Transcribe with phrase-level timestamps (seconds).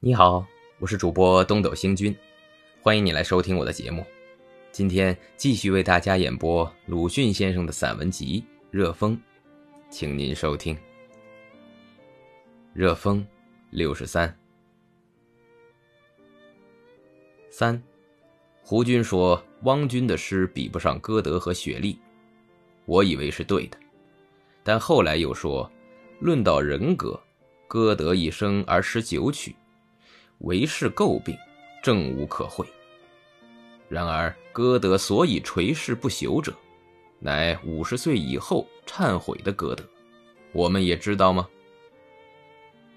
[0.00, 0.46] 你好，
[0.78, 2.16] 我是主播东斗星君，
[2.80, 4.06] 欢迎你来收听我的节目。
[4.70, 8.40] 今天继续为大家演播鲁迅先生的散文集
[8.70, 9.16] 《热风》，
[9.90, 10.76] 请您收听
[12.72, 13.20] 《热风》
[13.70, 14.32] 六十三
[17.50, 17.82] 三。
[18.62, 21.98] 胡军说汪军的诗比不上歌德和雪莉，
[22.84, 23.76] 我以为是对的，
[24.62, 25.68] 但后来又说，
[26.20, 27.20] 论到人格，
[27.66, 29.56] 歌德一生而诗九曲。
[30.38, 31.36] 为世诟病，
[31.82, 32.66] 正无可讳。
[33.88, 36.54] 然而歌德所以垂世不朽者，
[37.18, 39.82] 乃五十岁以后忏悔的歌德，
[40.52, 41.48] 我们也知道吗？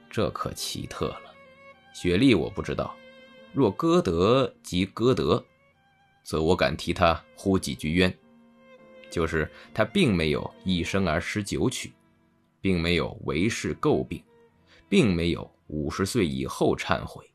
[0.10, 1.34] 这可奇特了。
[1.94, 2.96] 雪莉我不知道，
[3.54, 5.44] 若歌德即歌德，
[6.24, 8.14] 则我敢替他呼几句冤，
[9.10, 11.94] 就是他并没有一生而诗九曲，
[12.60, 14.22] 并没有为世诟病，
[14.90, 17.26] 并没有五十岁以后忏悔。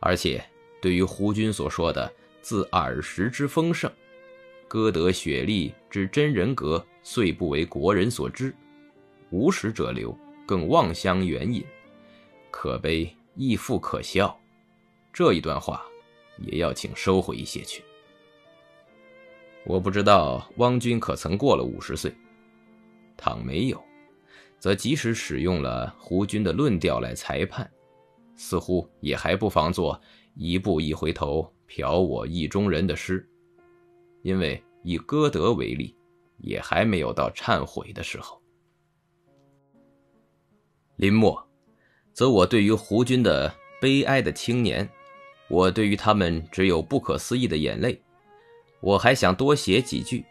[0.00, 0.42] 而且，
[0.80, 3.92] 对于胡军所说的“自耳时之丰盛，
[4.66, 8.54] 歌德、雪莉之真人格虽不为国人所知，
[9.28, 11.62] 无史者流，更妄相援引，
[12.50, 14.34] 可悲亦复可笑”，
[15.12, 15.84] 这一段话，
[16.38, 17.84] 也要请收回一些去。
[19.64, 22.10] 我不知道汪军可曾过了五十岁，
[23.18, 23.78] 倘没有，
[24.58, 27.70] 则即使使用了胡军的论调来裁判。
[28.42, 30.00] 似乎也还不妨做
[30.34, 33.28] “一步一回头，瞟我意中人”的诗，
[34.22, 35.94] 因为以歌德为例，
[36.38, 38.40] 也还没有到忏悔的时候。
[40.96, 41.46] 林默，
[42.14, 44.88] 则我对于胡军的悲哀的青年，
[45.50, 48.00] 我对于他们只有不可思议的眼泪。
[48.80, 50.24] 我还想多写几句，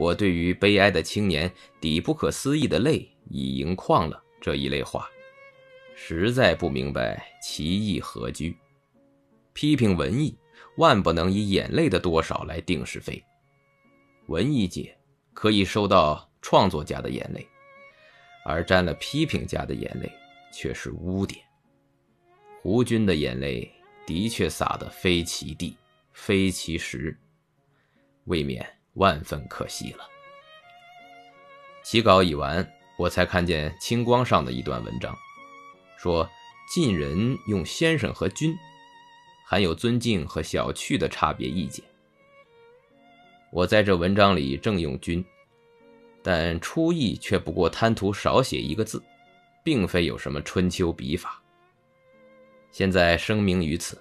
[0.00, 5.08] 我对于悲哀的青年抵不可思议的泪已盈眶了这一类话。
[5.94, 8.56] 实在不明白其意何居。
[9.52, 10.36] 批评文艺，
[10.76, 13.22] 万不能以眼泪的多少来定是非。
[14.26, 14.96] 文艺界
[15.34, 17.46] 可以收到创作家的眼泪，
[18.44, 20.10] 而沾了批评家的眼泪
[20.52, 21.44] 却是污点。
[22.62, 23.70] 胡军的眼泪
[24.06, 25.76] 的确洒得非其地，
[26.12, 27.18] 非其时，
[28.24, 28.64] 未免
[28.94, 30.08] 万分可惜了。
[31.82, 32.66] 起稿已完，
[32.96, 35.14] 我才看见清光上的一段文章。
[36.02, 36.28] 说
[36.66, 38.58] 晋人用先生和君，
[39.46, 41.84] 含有尊敬和小觑的差别意见。
[43.52, 45.24] 我在这文章里正用君，
[46.20, 49.00] 但初意却不过贪图少写一个字，
[49.62, 51.40] 并非有什么春秋笔法。
[52.72, 53.96] 现在声明于此，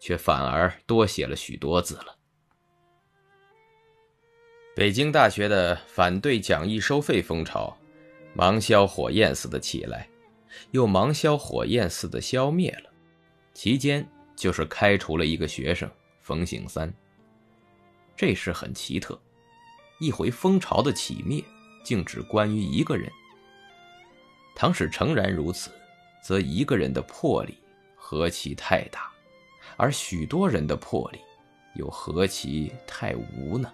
[0.00, 2.16] 却反而多写了许多字了。
[4.74, 7.78] 北京大学的反对讲义收费风潮，
[8.34, 10.08] 芒硝火焰似的起来。
[10.70, 12.90] 又芒硝火焰似的消灭了，
[13.54, 16.92] 其间就是开除了一个学生冯醒三。
[18.16, 19.20] 这事很奇特，
[20.00, 21.42] 一回风潮的起灭，
[21.84, 23.10] 竟只关于一个人。
[24.54, 25.70] 倘使诚然如此，
[26.22, 27.58] 则一个人的魄力
[27.94, 29.12] 何其太大，
[29.76, 31.18] 而许多人的魄力
[31.76, 33.72] 又何其太无呢？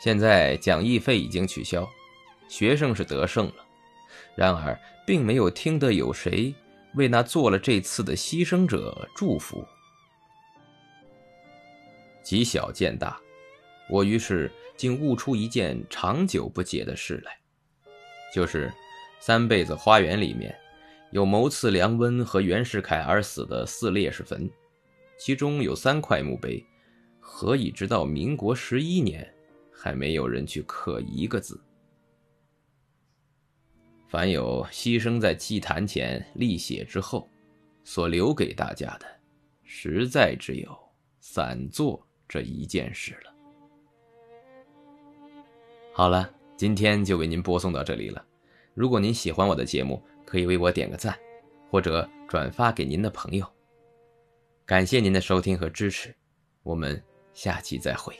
[0.00, 1.88] 现在讲义费已经取消，
[2.48, 3.66] 学生是得胜了。
[4.34, 6.54] 然而，并没有听得有谁
[6.94, 9.64] 为那做了这次的牺牲者祝福。
[12.22, 13.20] 极小见大，
[13.90, 17.36] 我于是竟悟出一件长久不解的事来，
[18.32, 18.68] 就是
[19.20, 20.56] 《三辈子花园》里面
[21.10, 24.48] 有谋刺梁温和袁世凯而死的四烈士坟，
[25.18, 26.64] 其中有三块墓碑，
[27.20, 29.28] 何以直到民国十一年
[29.72, 31.60] 还没有人去刻一个字？
[34.12, 37.26] 凡有牺牲在祭坛前立血之后，
[37.82, 39.06] 所留给大家的，
[39.64, 40.78] 实在只有
[41.18, 43.34] 散坐这一件事了。
[45.94, 48.22] 好了，今天就为您播送到这里了。
[48.74, 51.18] 如果您喜欢我的节目，可以为我点个赞，
[51.70, 53.50] 或者转发给您的朋友。
[54.66, 56.14] 感谢您的收听和支持，
[56.62, 58.14] 我们下期再会。